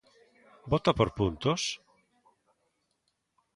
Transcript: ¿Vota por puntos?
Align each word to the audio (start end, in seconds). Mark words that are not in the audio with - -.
¿Vota 0.71 0.91
por 0.99 1.09
puntos? 1.19 1.61